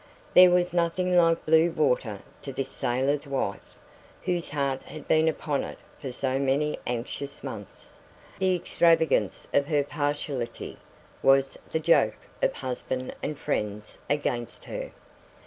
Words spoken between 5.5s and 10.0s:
it for so many anxious months; the extravagance of her